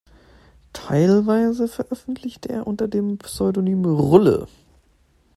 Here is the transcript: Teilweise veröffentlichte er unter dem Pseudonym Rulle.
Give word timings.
Teilweise 0.73 1.67
veröffentlichte 1.67 2.49
er 2.49 2.65
unter 2.65 2.87
dem 2.87 3.19
Pseudonym 3.19 3.85
Rulle. 3.85 4.47